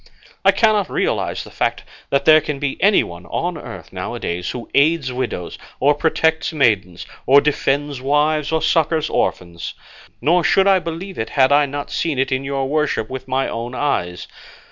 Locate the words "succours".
8.63-9.11